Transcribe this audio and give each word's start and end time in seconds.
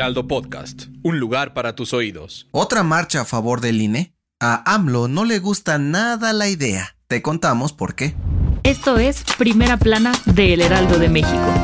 Heraldo 0.00 0.26
Podcast, 0.26 0.84
un 1.02 1.20
lugar 1.20 1.52
para 1.52 1.74
tus 1.74 1.92
oídos. 1.92 2.48
Otra 2.52 2.82
marcha 2.82 3.20
a 3.20 3.24
favor 3.26 3.60
del 3.60 3.82
INE. 3.82 4.14
A 4.40 4.74
AMLO 4.74 5.08
no 5.08 5.26
le 5.26 5.40
gusta 5.40 5.76
nada 5.78 6.32
la 6.32 6.48
idea. 6.48 6.96
Te 7.06 7.20
contamos 7.20 7.74
por 7.74 7.94
qué. 7.94 8.14
Esto 8.62 8.96
es 8.96 9.22
Primera 9.36 9.76
Plana 9.76 10.12
de 10.24 10.54
El 10.54 10.62
Heraldo 10.62 10.98
de 10.98 11.10
México. 11.10 11.54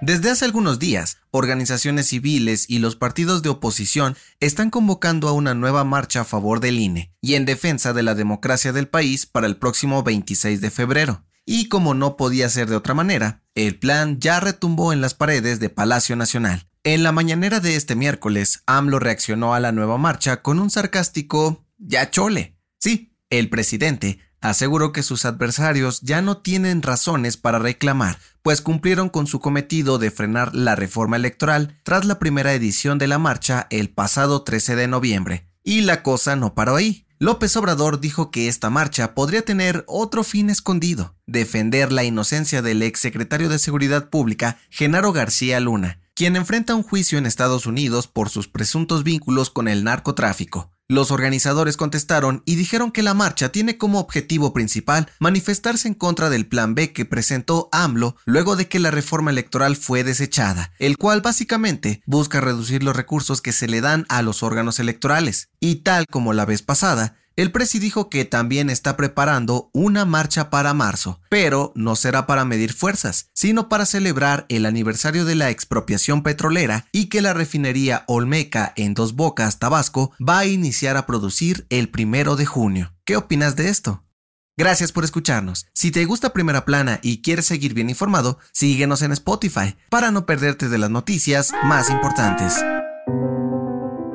Desde 0.00 0.30
hace 0.30 0.44
algunos 0.44 0.78
días, 0.78 1.18
organizaciones 1.32 2.06
civiles 2.06 2.70
y 2.70 2.78
los 2.78 2.94
partidos 2.94 3.42
de 3.42 3.48
oposición 3.48 4.16
están 4.38 4.70
convocando 4.70 5.26
a 5.26 5.32
una 5.32 5.54
nueva 5.54 5.82
marcha 5.82 6.20
a 6.20 6.24
favor 6.24 6.60
del 6.60 6.78
INE 6.78 7.12
y 7.20 7.34
en 7.34 7.46
defensa 7.46 7.92
de 7.92 8.04
la 8.04 8.14
democracia 8.14 8.72
del 8.72 8.86
país 8.86 9.26
para 9.26 9.48
el 9.48 9.56
próximo 9.56 10.04
26 10.04 10.60
de 10.60 10.70
febrero. 10.70 11.24
Y 11.44 11.68
como 11.68 11.94
no 11.94 12.16
podía 12.16 12.48
ser 12.48 12.68
de 12.68 12.76
otra 12.76 12.94
manera, 12.94 13.42
el 13.54 13.78
plan 13.78 14.20
ya 14.20 14.40
retumbó 14.40 14.92
en 14.92 15.00
las 15.00 15.14
paredes 15.14 15.60
de 15.60 15.68
Palacio 15.68 16.16
Nacional. 16.16 16.68
En 16.84 17.02
la 17.02 17.12
mañanera 17.12 17.60
de 17.60 17.76
este 17.76 17.94
miércoles, 17.94 18.62
AMLO 18.66 18.98
reaccionó 18.98 19.54
a 19.54 19.60
la 19.60 19.72
nueva 19.72 19.98
marcha 19.98 20.42
con 20.42 20.58
un 20.58 20.70
sarcástico 20.70 21.64
ya 21.78 22.10
chole. 22.10 22.56
Sí, 22.78 23.14
el 23.30 23.48
presidente 23.48 24.18
aseguró 24.40 24.92
que 24.92 25.04
sus 25.04 25.24
adversarios 25.24 26.00
ya 26.00 26.20
no 26.20 26.38
tienen 26.38 26.82
razones 26.82 27.36
para 27.36 27.60
reclamar, 27.60 28.18
pues 28.42 28.60
cumplieron 28.60 29.08
con 29.08 29.28
su 29.28 29.38
cometido 29.38 29.98
de 29.98 30.10
frenar 30.10 30.54
la 30.54 30.74
reforma 30.74 31.16
electoral 31.16 31.78
tras 31.84 32.04
la 32.04 32.18
primera 32.18 32.52
edición 32.52 32.98
de 32.98 33.06
la 33.06 33.18
marcha 33.18 33.68
el 33.70 33.88
pasado 33.88 34.42
13 34.42 34.74
de 34.74 34.88
noviembre. 34.88 35.46
Y 35.62 35.82
la 35.82 36.02
cosa 36.02 36.34
no 36.34 36.54
paró 36.54 36.74
ahí. 36.74 37.06
López 37.22 37.56
Obrador 37.56 38.00
dijo 38.00 38.32
que 38.32 38.48
esta 38.48 38.68
marcha 38.68 39.14
podría 39.14 39.42
tener 39.42 39.84
otro 39.86 40.24
fin 40.24 40.50
escondido, 40.50 41.14
defender 41.28 41.92
la 41.92 42.02
inocencia 42.02 42.62
del 42.62 42.82
ex 42.82 42.98
secretario 42.98 43.48
de 43.48 43.60
Seguridad 43.60 44.10
Pública, 44.10 44.58
Genaro 44.70 45.12
García 45.12 45.60
Luna, 45.60 46.00
quien 46.16 46.34
enfrenta 46.34 46.74
un 46.74 46.82
juicio 46.82 47.18
en 47.18 47.26
Estados 47.26 47.64
Unidos 47.66 48.08
por 48.08 48.28
sus 48.28 48.48
presuntos 48.48 49.04
vínculos 49.04 49.50
con 49.50 49.68
el 49.68 49.84
narcotráfico. 49.84 50.72
Los 50.92 51.10
organizadores 51.10 51.78
contestaron 51.78 52.42
y 52.44 52.56
dijeron 52.56 52.92
que 52.92 53.02
la 53.02 53.14
marcha 53.14 53.48
tiene 53.48 53.78
como 53.78 53.98
objetivo 53.98 54.52
principal 54.52 55.08
manifestarse 55.20 55.88
en 55.88 55.94
contra 55.94 56.28
del 56.28 56.46
plan 56.46 56.74
B 56.74 56.92
que 56.92 57.06
presentó 57.06 57.70
AMLO 57.72 58.16
luego 58.26 58.56
de 58.56 58.68
que 58.68 58.78
la 58.78 58.90
reforma 58.90 59.30
electoral 59.30 59.76
fue 59.76 60.04
desechada, 60.04 60.70
el 60.78 60.98
cual 60.98 61.22
básicamente 61.22 62.02
busca 62.04 62.42
reducir 62.42 62.82
los 62.82 62.94
recursos 62.94 63.40
que 63.40 63.52
se 63.52 63.68
le 63.68 63.80
dan 63.80 64.04
a 64.10 64.20
los 64.20 64.42
órganos 64.42 64.80
electorales. 64.80 65.48
Y 65.60 65.76
tal 65.76 66.04
como 66.10 66.34
la 66.34 66.44
vez 66.44 66.60
pasada, 66.60 67.16
el 67.36 67.52
presi 67.52 67.78
dijo 67.78 68.10
que 68.10 68.24
también 68.24 68.70
está 68.70 68.96
preparando 68.96 69.70
una 69.72 70.04
marcha 70.04 70.50
para 70.50 70.74
marzo, 70.74 71.20
pero 71.28 71.72
no 71.74 71.96
será 71.96 72.26
para 72.26 72.44
medir 72.44 72.72
fuerzas, 72.72 73.28
sino 73.32 73.68
para 73.68 73.86
celebrar 73.86 74.46
el 74.48 74.66
aniversario 74.66 75.24
de 75.24 75.34
la 75.34 75.50
expropiación 75.50 76.22
petrolera 76.22 76.86
y 76.92 77.06
que 77.06 77.22
la 77.22 77.34
refinería 77.34 78.04
Olmeca 78.06 78.72
en 78.76 78.94
Dos 78.94 79.14
Bocas, 79.14 79.58
Tabasco, 79.58 80.12
va 80.20 80.40
a 80.40 80.46
iniciar 80.46 80.96
a 80.96 81.06
producir 81.06 81.66
el 81.70 81.88
primero 81.88 82.36
de 82.36 82.46
junio. 82.46 82.94
¿Qué 83.04 83.16
opinas 83.16 83.56
de 83.56 83.68
esto? 83.68 84.04
Gracias 84.56 84.92
por 84.92 85.02
escucharnos. 85.04 85.66
Si 85.72 85.90
te 85.90 86.04
gusta 86.04 86.34
Primera 86.34 86.66
Plana 86.66 87.00
y 87.02 87.22
quieres 87.22 87.46
seguir 87.46 87.72
bien 87.72 87.88
informado, 87.88 88.38
síguenos 88.52 89.00
en 89.00 89.12
Spotify 89.12 89.76
para 89.88 90.10
no 90.10 90.26
perderte 90.26 90.68
de 90.68 90.78
las 90.78 90.90
noticias 90.90 91.52
más 91.64 91.88
importantes. 91.88 92.62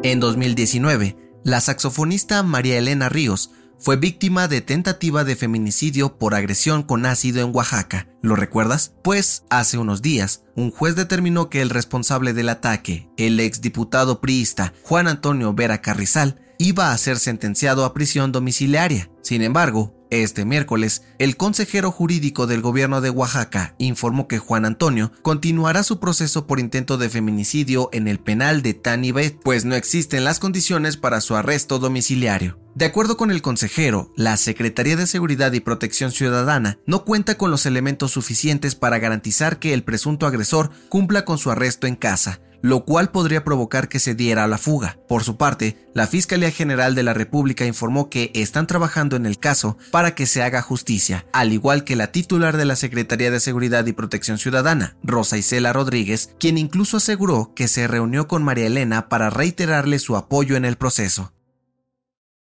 En 0.03 0.19
2019, 0.19 1.26
la 1.47 1.61
saxofonista 1.61 2.43
María 2.43 2.77
Elena 2.77 3.07
Ríos 3.07 3.51
fue 3.79 3.95
víctima 3.95 4.49
de 4.49 4.59
tentativa 4.59 5.23
de 5.23 5.37
feminicidio 5.37 6.17
por 6.17 6.35
agresión 6.35 6.83
con 6.83 7.05
ácido 7.05 7.41
en 7.41 7.55
Oaxaca. 7.55 8.09
¿Lo 8.21 8.35
recuerdas? 8.35 8.95
Pues 9.01 9.45
hace 9.49 9.77
unos 9.77 10.01
días, 10.01 10.43
un 10.57 10.71
juez 10.71 10.97
determinó 10.97 11.49
que 11.49 11.61
el 11.61 11.69
responsable 11.69 12.33
del 12.33 12.49
ataque, 12.49 13.09
el 13.15 13.39
exdiputado 13.39 14.19
priista 14.19 14.73
Juan 14.83 15.07
Antonio 15.07 15.53
Vera 15.53 15.81
Carrizal, 15.81 16.37
iba 16.57 16.91
a 16.91 16.97
ser 16.97 17.17
sentenciado 17.17 17.85
a 17.85 17.93
prisión 17.93 18.33
domiciliaria. 18.33 19.09
Sin 19.21 19.41
embargo, 19.41 19.96
este 20.09 20.45
miércoles, 20.45 21.03
el 21.19 21.37
consejero 21.37 21.91
jurídico 21.91 22.47
del 22.47 22.61
gobierno 22.61 23.01
de 23.01 23.09
Oaxaca 23.09 23.75
informó 23.77 24.27
que 24.27 24.39
Juan 24.39 24.65
Antonio 24.65 25.11
continuará 25.21 25.83
su 25.83 25.99
proceso 25.99 26.47
por 26.47 26.59
intento 26.59 26.97
de 26.97 27.09
feminicidio 27.09 27.89
en 27.93 28.07
el 28.07 28.19
penal 28.19 28.61
de 28.61 28.73
Tanibet, 28.73 29.39
pues 29.43 29.65
no 29.65 29.75
existen 29.75 30.23
las 30.23 30.39
condiciones 30.39 30.97
para 30.97 31.21
su 31.21 31.35
arresto 31.35 31.79
domiciliario. 31.79 32.59
De 32.75 32.85
acuerdo 32.85 33.17
con 33.17 33.31
el 33.31 33.41
consejero, 33.41 34.13
la 34.15 34.37
Secretaría 34.37 34.95
de 34.95 35.07
Seguridad 35.07 35.51
y 35.53 35.61
Protección 35.61 36.11
Ciudadana 36.11 36.77
no 36.85 37.05
cuenta 37.05 37.35
con 37.35 37.49
los 37.49 37.65
elementos 37.65 38.11
suficientes 38.11 38.75
para 38.75 38.99
garantizar 38.99 39.57
que 39.57 39.73
el 39.73 39.83
presunto 39.83 40.27
agresor 40.27 40.69
cumpla 40.87 41.25
con 41.25 41.39
su 41.39 41.49
arresto 41.49 41.87
en 41.87 41.95
casa, 41.95 42.39
lo 42.61 42.85
cual 42.85 43.11
podría 43.11 43.43
provocar 43.43 43.89
que 43.89 43.99
se 43.99 44.15
diera 44.15 44.47
la 44.47 44.57
fuga. 44.57 44.97
Por 45.07 45.23
su 45.23 45.37
parte, 45.37 45.77
la 45.93 46.07
Fiscalía 46.07 46.51
General 46.51 46.95
de 46.95 47.03
la 47.03 47.13
República 47.13 47.65
informó 47.65 48.09
que 48.09 48.31
están 48.35 48.67
trabajando 48.67 49.15
en 49.15 49.25
el 49.25 49.39
caso 49.39 49.77
para 49.91 50.15
que 50.15 50.25
se 50.25 50.43
haga 50.43 50.61
justicia, 50.61 51.25
al 51.33 51.53
igual 51.53 51.83
que 51.83 51.95
la 51.95 52.11
titular 52.11 52.57
de 52.57 52.65
la 52.65 52.75
Secretaría 52.75 53.31
de 53.31 53.39
Seguridad 53.39 53.85
y 53.85 53.93
Protección 53.93 54.37
Ciudadana, 54.37 54.95
Rosa 55.03 55.37
Isela 55.37 55.73
Rodríguez, 55.73 56.31
quien 56.39 56.57
incluso 56.57 56.97
aseguró 56.97 57.53
que 57.55 57.67
se 57.67 57.87
reunió 57.87 58.27
con 58.27 58.43
María 58.43 58.67
Elena 58.67 59.09
para 59.09 59.29
reiterarle 59.29 59.99
su 59.99 60.15
apoyo 60.15 60.55
en 60.55 60.65
el 60.65 60.77
proceso. 60.77 61.33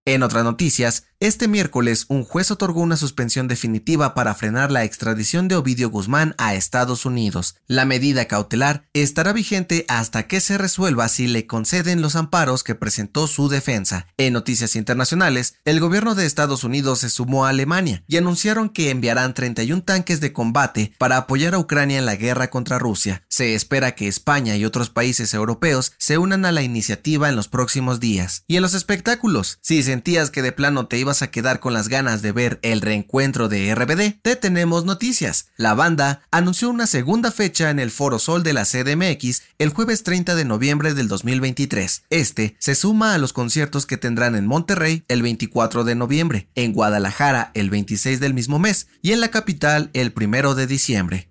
En 0.09 0.23
otras 0.23 0.45
noticias, 0.45 1.09
este 1.19 1.49
miércoles 1.49 2.05
un 2.09 2.25
juez 2.25 2.51
otorgó 2.51 2.83
una 2.83 2.99
suspensión 2.99 3.49
definitiva 3.49 4.13
para 4.13 4.35
frenar 4.35 4.71
la 4.71 4.85
extradición 4.85 5.49
de 5.49 5.57
Ovidio 5.57 5.89
Guzmán 5.89 6.35
a 6.37 6.55
Estados 6.55 7.07
Unidos. 7.07 7.57
La 7.67 7.87
medida 7.87 8.27
cautelar 8.27 8.85
estará 8.93 9.33
vigente 9.33 9.87
hasta 9.89 10.27
que 10.27 10.41
se 10.41 10.59
resuelva 10.59 11.09
si 11.09 11.27
le 11.27 11.47
conceden 11.47 12.03
los 12.03 12.17
amparos 12.17 12.63
que 12.63 12.75
presentó 12.75 13.29
su 13.29 13.49
defensa. 13.49 14.07
En 14.19 14.35
noticias 14.35 14.77
internacionales, 14.77 15.55
el 15.65 15.81
gobierno 15.81 16.15
de 16.15 16.27
Estados 16.27 16.65
Unidos 16.65 16.99
se 16.99 17.09
sumó 17.09 17.47
a 17.47 17.49
Alemania 17.49 18.05
y 18.07 18.19
anunciaron 18.19 18.69
que 18.69 18.91
enviarán 18.91 19.33
31 19.33 19.85
tanques 19.85 20.21
de 20.21 20.35
combate 20.35 20.93
para 20.99 21.17
apoyar 21.17 21.55
a 21.55 21.59
Ucrania 21.59 21.99
en 21.99 22.05
la 22.05 22.17
guerra 22.17 22.51
contra 22.51 22.79
Rusia. 22.79 23.25
Se 23.31 23.55
espera 23.55 23.95
que 23.95 24.07
España 24.07 24.55
y 24.57 24.67
otros 24.67 24.91
países 24.91 25.33
europeos 25.33 25.93
se 25.97 26.19
unan 26.19 26.45
a 26.45 26.53
la 26.53 26.61
iniciativa 26.61 27.31
en 27.31 27.37
los 27.37 27.49
próximos 27.49 28.01
días. 28.01 28.45
Y 28.47 28.57
en 28.57 28.63
los 28.63 28.75
espectáculos, 28.75 29.59
si 29.63 29.83
sentías 29.83 30.31
que 30.31 30.43
de 30.43 30.53
plano 30.53 30.87
te 30.87 31.06
vas 31.07 31.23
a 31.23 31.31
quedar 31.31 31.61
con 31.61 31.73
las 31.73 31.89
ganas 31.89 32.21
de 32.21 32.33
ver 32.33 32.59
el 32.61 32.83
reencuentro 32.83 33.49
de 33.49 33.75
RBD, 33.75 34.21
te 34.21 34.37
tenemos 34.37 34.85
noticias. 34.85 35.49
La 35.57 35.73
banda 35.73 36.21
anunció 36.31 36.69
una 36.69 36.87
segunda 36.87 37.33
fecha 37.33 37.71
en 37.71 37.79
el 37.79 37.91
Foro 37.91 38.19
Sol 38.19 38.43
de 38.43 38.53
la 38.53 38.65
CDMX 38.65 39.43
el 39.59 39.71
jueves 39.71 40.03
30 40.03 40.35
de 40.35 40.45
noviembre 40.45 40.93
del 40.93 41.09
2023. 41.09 42.05
Este 42.11 42.57
se 42.59 42.75
suma 42.75 43.15
a 43.15 43.19
los 43.19 43.33
conciertos 43.33 43.87
que 43.87 43.97
tendrán 43.97 44.35
en 44.35 44.47
Monterrey 44.47 45.05
el 45.09 45.23
24 45.23 45.85
de 45.85 45.95
noviembre, 45.95 46.49
en 46.55 46.75
Guadalajara 46.75 47.53
el 47.55 47.71
26 47.71 48.21
del 48.21 48.35
mismo 48.35 48.59
mes 48.59 48.89
y 49.01 49.13
en 49.13 49.21
la 49.21 49.29
capital 49.29 49.91
el 49.95 50.13
1 50.15 50.55
de 50.55 50.67
diciembre. 50.67 51.31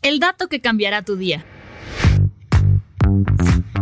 El 0.00 0.20
dato 0.20 0.48
que 0.48 0.60
cambiará 0.60 1.02
tu 1.02 1.16
día. 1.16 1.44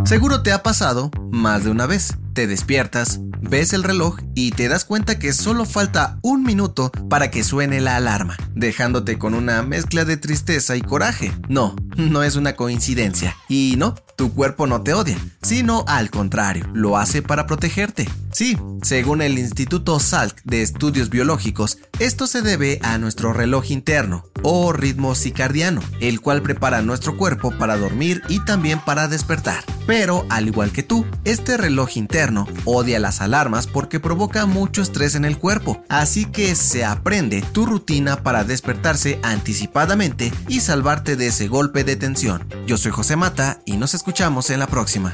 Seguro 0.05 0.43
te 0.43 0.51
ha 0.51 0.63
pasado 0.63 1.11
más 1.31 1.63
de 1.63 1.71
una 1.71 1.85
vez. 1.85 2.15
Te 2.35 2.47
despiertas, 2.47 3.21
ves 3.39 3.71
el 3.71 3.81
reloj 3.81 4.17
y 4.35 4.51
te 4.51 4.67
das 4.67 4.83
cuenta 4.83 5.17
que 5.17 5.31
solo 5.31 5.63
falta 5.63 6.19
un 6.21 6.43
minuto 6.43 6.91
para 7.09 7.31
que 7.31 7.45
suene 7.45 7.79
la 7.79 7.95
alarma, 7.95 8.35
dejándote 8.53 9.17
con 9.17 9.33
una 9.33 9.63
mezcla 9.63 10.03
de 10.03 10.17
tristeza 10.17 10.75
y 10.75 10.81
coraje. 10.81 11.31
No, 11.47 11.77
no 11.95 12.23
es 12.23 12.35
una 12.35 12.57
coincidencia. 12.57 13.37
Y 13.47 13.75
no, 13.77 13.95
tu 14.17 14.33
cuerpo 14.33 14.67
no 14.67 14.81
te 14.81 14.93
odia, 14.93 15.17
sino 15.43 15.85
al 15.87 16.09
contrario, 16.09 16.67
lo 16.73 16.97
hace 16.97 17.21
para 17.21 17.47
protegerte. 17.47 18.09
Sí, 18.33 18.57
según 18.81 19.21
el 19.21 19.39
Instituto 19.39 19.97
Salk 20.01 20.41
de 20.43 20.61
Estudios 20.61 21.09
Biológicos, 21.09 21.77
esto 21.99 22.27
se 22.27 22.41
debe 22.41 22.79
a 22.83 22.97
nuestro 22.97 23.31
reloj 23.31 23.71
interno 23.71 24.25
o 24.43 24.73
ritmo 24.73 25.15
circadiano, 25.15 25.79
el 26.01 26.19
cual 26.19 26.41
prepara 26.41 26.81
nuestro 26.81 27.15
cuerpo 27.15 27.57
para 27.57 27.77
dormir 27.77 28.23
y 28.27 28.43
también 28.43 28.81
para 28.83 29.07
despertar. 29.07 29.63
Pero, 29.87 30.25
al 30.29 30.47
igual 30.47 30.71
que 30.71 30.83
tú, 30.83 31.05
este 31.23 31.57
reloj 31.57 31.97
interno 31.97 32.47
odia 32.65 32.99
las 32.99 33.21
alarmas 33.21 33.67
porque 33.67 33.99
provoca 33.99 34.45
mucho 34.45 34.81
estrés 34.81 35.15
en 35.15 35.25
el 35.25 35.37
cuerpo, 35.37 35.83
así 35.89 36.25
que 36.25 36.55
se 36.55 36.85
aprende 36.85 37.43
tu 37.51 37.65
rutina 37.65 38.23
para 38.23 38.43
despertarse 38.43 39.19
anticipadamente 39.23 40.31
y 40.47 40.61
salvarte 40.61 41.15
de 41.15 41.27
ese 41.27 41.47
golpe 41.47 41.83
de 41.83 41.95
tensión. 41.95 42.47
Yo 42.65 42.77
soy 42.77 42.91
José 42.91 43.15
Mata 43.15 43.61
y 43.65 43.77
nos 43.77 43.93
escuchamos 43.93 44.49
en 44.49 44.59
la 44.59 44.67
próxima. 44.67 45.13